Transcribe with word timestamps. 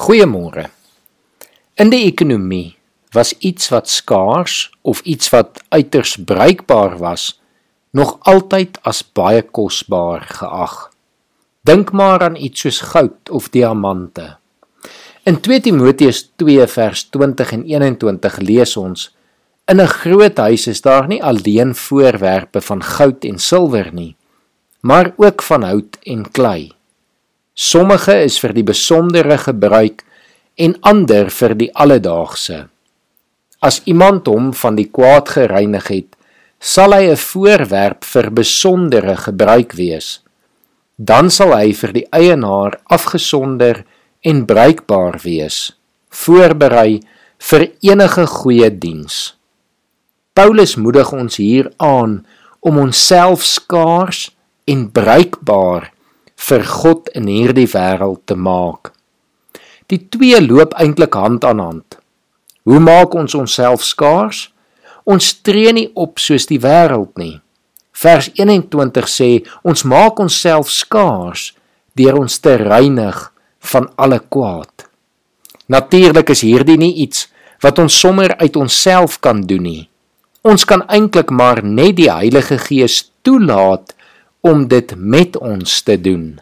Goeiemôre. 0.00 0.70
In 1.76 1.90
die 1.92 2.06
ekonomie 2.08 2.78
was 3.12 3.34
iets 3.44 3.68
wat 3.68 3.90
skaars 3.92 4.70
of 4.80 5.02
iets 5.04 5.28
wat 5.28 5.60
uiters 5.68 6.14
bruikbaar 6.24 6.94
was 7.02 7.34
nog 7.92 8.14
altyd 8.32 8.78
as 8.88 9.02
baie 9.04 9.42
kosbaar 9.42 10.24
geag. 10.38 10.78
Dink 11.68 11.92
maar 11.92 12.24
aan 12.24 12.40
iets 12.40 12.64
soos 12.64 12.80
goud 12.94 13.28
of 13.28 13.52
diamante. 13.52 14.38
In 15.28 15.42
2 15.44 15.60
Timoteus 15.68 16.30
2 16.40 16.64
vers 16.78 17.04
20 17.12 17.52
en 17.58 17.68
21 17.68 18.40
lees 18.40 18.76
ons: 18.80 19.10
In 19.68 19.84
'n 19.84 19.94
groot 20.00 20.36
huis 20.38 20.66
is 20.66 20.80
daar 20.80 21.12
nie 21.12 21.22
alleen 21.22 21.74
voorwerpe 21.74 22.60
van 22.60 22.82
goud 22.82 23.24
en 23.24 23.38
silwer 23.38 23.92
nie, 23.92 24.16
maar 24.80 25.12
ook 25.16 25.42
van 25.42 25.62
hout 25.62 25.98
en 26.02 26.30
klei. 26.30 26.79
Sommige 27.54 28.14
is 28.24 28.38
vir 28.38 28.54
die 28.54 28.64
besondere 28.64 29.38
gebruik 29.38 30.04
en 30.56 30.76
ander 30.86 31.30
vir 31.30 31.54
die 31.58 31.70
alledaagse. 31.74 32.68
As 33.60 33.82
iemand 33.84 34.28
hom 34.30 34.52
van 34.56 34.76
die 34.78 34.88
kwaad 34.88 35.28
gereinig 35.34 35.88
het, 35.92 36.16
sal 36.60 36.92
hy 36.92 37.10
'n 37.10 37.16
voorwerp 37.16 38.04
vir 38.04 38.30
besondere 38.30 39.16
gebruik 39.16 39.72
wees. 39.72 40.20
Dan 40.96 41.30
sal 41.30 41.52
hy 41.56 41.72
vir 41.72 41.92
die 41.92 42.06
eienaar 42.12 42.80
afgesonder 42.84 43.84
en 44.22 44.44
bruikbaar 44.44 45.20
wees, 45.24 45.72
voorberei 46.10 47.00
vir 47.38 47.70
enige 47.80 48.26
goeie 48.26 48.70
diens. 48.70 49.36
Paulus 50.34 50.76
moedig 50.76 51.12
ons 51.12 51.36
hier 51.36 51.72
aan 51.76 52.26
om 52.60 52.78
onsself 52.78 53.44
skaars 53.44 54.30
en 54.64 54.90
bruikbaar 54.92 55.90
vir 56.48 56.64
God 56.64 57.10
in 57.16 57.28
hierdie 57.28 57.68
wêreld 57.68 58.24
te 58.26 58.36
maak. 58.36 58.92
Die 59.92 60.00
twee 60.08 60.40
loop 60.40 60.74
eintlik 60.80 61.14
hand 61.18 61.44
aan 61.44 61.60
hand. 61.60 61.98
Hoe 62.64 62.80
maak 62.80 63.14
ons 63.14 63.34
onsself 63.34 63.84
skaars? 63.84 64.48
Ons 65.04 65.32
tree 65.44 65.72
nie 65.74 65.88
op 65.98 66.20
soos 66.22 66.46
die 66.46 66.60
wêreld 66.62 67.12
nie. 67.18 67.40
Vers 68.00 68.30
21 68.38 69.08
sê 69.10 69.30
ons 69.66 69.84
maak 69.84 70.20
onsself 70.22 70.70
skaars 70.72 71.50
deur 71.98 72.20
ons 72.22 72.38
te 72.40 72.54
reinig 72.56 73.18
van 73.72 73.90
alle 74.00 74.20
kwaad. 74.32 74.86
Natuurlik 75.68 76.32
is 76.32 76.44
hierdie 76.46 76.78
nie 76.80 76.94
iets 77.04 77.26
wat 77.60 77.78
ons 77.82 77.98
sommer 78.00 78.32
uit 78.40 78.56
onsself 78.56 79.18
kan 79.20 79.42
doen 79.46 79.66
nie. 79.66 79.82
Ons 80.40 80.64
kan 80.64 80.86
eintlik 80.88 81.30
maar 81.30 81.60
net 81.64 81.98
die 81.98 82.08
Heilige 82.08 82.56
Gees 82.62 83.10
toelaat 83.26 83.92
om 84.40 84.68
dit 84.68 84.94
met 84.96 85.36
ons 85.36 85.82
te 85.82 85.96
doen. 86.00 86.40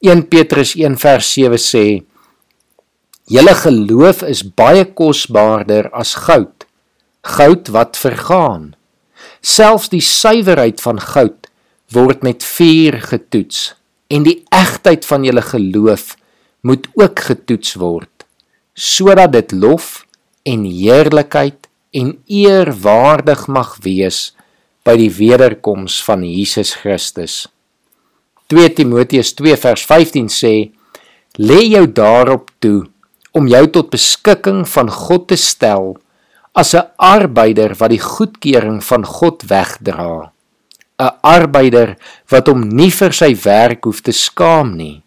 1 0.00 0.28
Petrus 0.28 0.74
1 0.78 0.96
vers 0.98 1.32
7 1.32 1.60
sê: 1.60 1.86
Julle 3.30 3.54
geloof 3.54 4.22
is 4.26 4.42
baie 4.42 4.84
kosbaarder 4.84 5.90
as 5.92 6.14
goud, 6.26 6.66
goud 7.36 7.68
wat 7.74 7.98
vergaan. 8.00 8.72
Selfs 9.40 9.90
die 9.92 10.02
suiwerheid 10.04 10.80
van 10.80 11.00
goud 11.00 11.50
word 11.92 12.22
met 12.22 12.44
vuur 12.46 13.00
getoets 13.10 13.74
en 14.10 14.24
die 14.26 14.40
egtheid 14.54 15.06
van 15.06 15.24
julle 15.26 15.42
geloof 15.42 16.14
moet 16.66 16.86
ook 16.98 17.22
getoets 17.30 17.74
word 17.80 18.26
sodat 18.74 19.32
dit 19.34 19.52
lof 19.52 20.04
en 20.48 20.62
heerlikheid 20.64 21.66
en 21.90 22.14
eer 22.26 22.70
waardig 22.82 23.46
mag 23.50 23.74
wees 23.84 24.30
by 24.90 24.96
die 24.98 25.10
wederkoms 25.14 26.00
van 26.02 26.24
Jesus 26.26 26.74
Christus. 26.82 27.44
2 28.50 28.72
Timoteus 28.74 29.30
2 29.38 29.54
vers 29.62 29.84
15 29.86 30.30
sê: 30.34 30.54
Lê 31.38 31.60
jou 31.70 31.86
daarop 31.86 32.50
toe 32.58 32.88
om 33.38 33.46
jou 33.46 33.62
tot 33.70 33.92
beskikking 33.92 34.64
van 34.66 34.90
God 34.90 35.28
te 35.30 35.38
stel 35.38 35.94
as 36.58 36.74
'n 36.74 36.90
arbeider 36.98 37.76
wat 37.78 37.90
die 37.94 38.02
goedkeuring 38.02 38.82
van 38.82 39.04
God 39.06 39.46
wegdra. 39.46 40.32
'n 40.98 41.14
Arbeider 41.22 41.96
wat 42.28 42.48
hom 42.48 42.66
nie 42.68 42.90
vir 42.90 43.12
sy 43.12 43.34
werk 43.44 43.84
hoef 43.84 44.02
te 44.02 44.12
skaam 44.12 44.76
nie, 44.76 45.02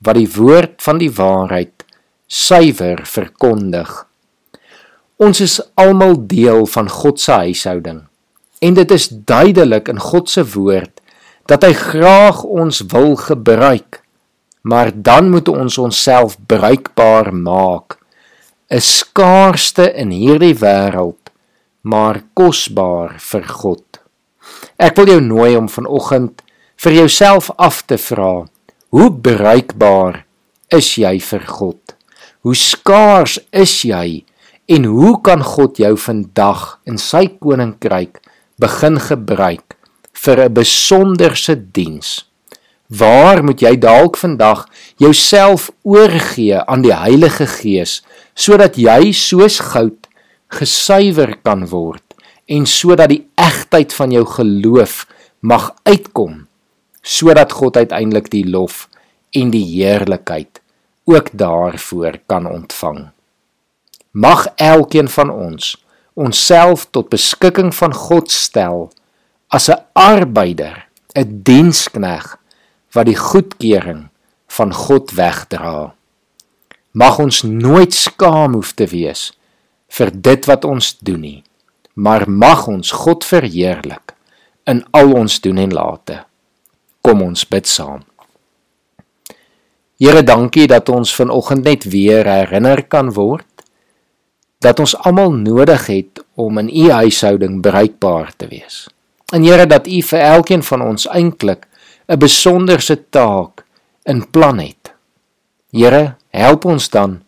wat 0.00 0.14
die 0.14 0.30
woord 0.30 0.82
van 0.82 0.98
die 0.98 1.10
waarheid 1.10 1.84
suiwer 2.28 3.02
verkondig. 3.04 4.06
Ons 5.18 5.40
is 5.40 5.60
almal 5.74 6.14
deel 6.26 6.66
van 6.66 6.88
God 6.88 7.20
se 7.20 7.32
huishouding. 7.32 8.07
En 8.60 8.74
dit 8.74 8.90
is 8.90 9.08
duidelik 9.08 9.88
in 9.88 10.00
God 10.00 10.30
se 10.30 10.44
woord 10.54 11.00
dat 11.48 11.64
hy 11.64 11.72
graag 11.72 12.42
ons 12.44 12.82
wil 12.92 13.14
gebruik. 13.16 14.02
Maar 14.68 14.90
dan 14.92 15.30
moet 15.30 15.48
ons 15.48 15.78
onsself 15.78 16.36
bruikbaar 16.46 17.32
maak. 17.34 17.96
'n 18.68 18.80
Skaarste 18.84 19.86
in 19.96 20.10
hierdie 20.12 20.52
wêreld, 20.60 21.32
maar 21.80 22.20
kosbaar 22.36 23.16
vir 23.16 23.44
God. 23.48 23.84
Ek 24.76 24.96
wil 24.96 25.08
jou 25.08 25.20
nooi 25.24 25.56
om 25.56 25.68
vanoggend 25.72 26.42
vir 26.76 26.92
jouself 26.92 27.48
af 27.56 27.82
te 27.88 27.96
vra: 27.96 28.44
Hoe 28.92 29.08
bruikbaar 29.08 30.26
is 30.68 30.98
jy 31.00 31.16
vir 31.30 31.46
God? 31.48 31.80
Hoe 32.44 32.54
skaars 32.54 33.38
is 33.50 33.72
jy 33.82 34.24
en 34.68 34.84
hoe 34.84 35.16
kan 35.24 35.42
God 35.42 35.80
jou 35.80 35.96
vandag 35.96 36.78
in 36.84 37.00
sy 37.00 37.24
koninkryk 37.40 38.20
begin 38.58 38.98
gebruik 39.00 39.76
vir 40.12 40.36
'n 40.44 40.52
besonderse 40.52 41.54
diens. 41.72 42.26
Waar 42.88 43.44
moet 43.44 43.60
jy 43.60 43.78
dalk 43.78 44.16
vandag 44.16 44.68
jouself 44.96 45.70
oorgee 45.82 46.58
aan 46.66 46.82
die 46.82 46.94
Heilige 46.94 47.46
Gees 47.46 48.02
sodat 48.34 48.76
jy 48.76 49.12
soos 49.12 49.60
goud 49.60 50.08
gesuiwer 50.48 51.36
kan 51.42 51.68
word 51.68 52.02
en 52.46 52.66
sodat 52.66 53.08
die 53.08 53.28
egtheid 53.36 53.92
van 53.92 54.10
jou 54.10 54.24
geloof 54.24 55.06
mag 55.40 55.74
uitkom 55.84 56.48
sodat 57.02 57.52
God 57.52 57.76
uiteindelik 57.76 58.30
die 58.30 58.44
lof 58.48 58.88
en 59.30 59.50
die 59.50 59.64
heerlikheid 59.64 60.60
ook 61.04 61.28
daarvoor 61.32 62.20
kan 62.26 62.46
ontvang. 62.46 63.10
Mag 64.10 64.48
elkeen 64.56 65.08
van 65.08 65.30
ons 65.30 65.76
onsself 66.18 66.88
tot 66.90 67.10
beskikking 67.12 67.70
van 67.74 67.94
God 67.94 68.30
stel 68.34 68.90
as 69.54 69.68
'n 69.70 69.80
arbeider, 69.94 70.86
'n 71.14 71.42
dienskneg 71.42 72.36
wat 72.92 73.06
die 73.06 73.16
goedkeuring 73.16 74.08
van 74.48 74.72
God 74.74 75.10
wegdra. 75.10 75.94
Mag 76.92 77.18
ons 77.18 77.42
nooit 77.42 77.94
skaam 77.94 78.54
hoef 78.54 78.72
te 78.72 78.86
wees 78.86 79.32
vir 79.88 80.10
dit 80.12 80.46
wat 80.46 80.64
ons 80.64 80.98
doen 80.98 81.20
nie, 81.20 81.44
maar 81.94 82.30
mag 82.30 82.66
ons 82.68 82.90
God 82.90 83.24
verheerlik 83.24 84.14
in 84.66 84.84
al 84.90 85.12
ons 85.12 85.40
doen 85.40 85.58
en 85.58 85.72
late. 85.72 86.24
Kom 87.00 87.22
ons 87.22 87.44
bid 87.48 87.66
saam. 87.66 88.04
Here, 89.98 90.22
dankie 90.22 90.66
dat 90.66 90.88
ons 90.88 91.14
vanoggend 91.14 91.64
net 91.64 91.84
weer 91.84 92.26
herinner 92.28 92.82
kan 92.86 93.10
word 93.12 93.47
dat 94.58 94.80
ons 94.82 94.96
almal 95.06 95.32
nodig 95.32 95.86
het 95.86 96.22
om 96.34 96.58
in 96.58 96.68
u 96.68 96.90
huishouding 96.90 97.60
bruikbaar 97.60 98.32
te 98.36 98.48
wees. 98.50 98.86
En 99.32 99.44
Here 99.44 99.66
dat 99.66 99.86
u 99.86 100.02
vir 100.02 100.18
elkeen 100.18 100.62
van 100.62 100.82
ons 100.82 101.06
eintlik 101.06 101.66
'n 102.08 102.18
besonderse 102.18 103.08
taak 103.10 103.64
in 104.04 104.30
plan 104.30 104.58
het. 104.58 104.92
Here, 105.70 106.14
help 106.30 106.64
ons 106.64 106.88
dan 106.90 107.22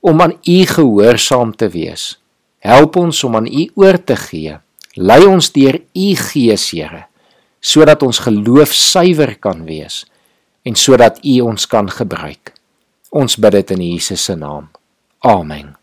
om 0.00 0.20
aan 0.20 0.36
u 0.42 0.66
gehoorsaam 0.66 1.56
te 1.56 1.68
wees. 1.68 2.20
Help 2.58 2.96
ons 2.96 3.24
om 3.24 3.36
aan 3.36 3.46
u 3.46 3.70
oor 3.74 4.04
te 4.04 4.16
gee. 4.16 4.56
Lei 4.94 5.24
ons 5.26 5.52
deur 5.52 5.80
u 5.92 6.14
Gees, 6.14 6.70
Here, 6.70 7.06
sodat 7.60 8.02
ons 8.02 8.18
geloof 8.18 8.72
suiwer 8.72 9.36
kan 9.38 9.64
wees 9.64 10.06
en 10.62 10.74
sodat 10.74 11.18
u 11.24 11.40
ons 11.40 11.66
kan 11.66 11.90
gebruik. 11.90 12.52
Ons 13.10 13.36
bid 13.36 13.52
dit 13.52 13.70
in 13.70 13.82
Jesus 13.82 14.24
se 14.24 14.34
naam. 14.34 14.70
Amen. 15.18 15.81